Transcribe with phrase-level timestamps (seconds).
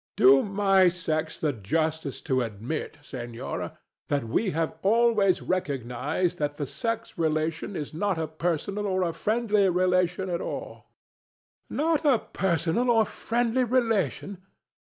[0.17, 3.77] Do my sex the justice to admit, Senora,
[4.09, 9.69] that we have always recognized that the sex relation is not a personal or friendly
[9.69, 10.89] relation at all.
[11.69, 11.77] ANA.
[11.83, 14.39] Not a personal or friendly relation!